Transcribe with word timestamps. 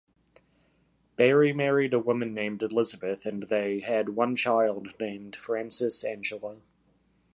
Barry 1.15 1.53
married 1.53 1.93
a 1.93 1.99
woman 1.99 2.33
named 2.33 2.63
Elizabeth, 2.63 3.27
and 3.27 3.43
they 3.43 3.81
had 3.81 4.09
one 4.15 4.35
child 4.35 4.87
named 4.99 5.35
Frances 5.35 6.03
Angela. 6.03 6.57